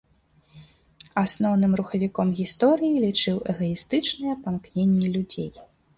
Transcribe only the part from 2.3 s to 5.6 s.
гісторыі лічыў эгаістычныя памкненні людзей.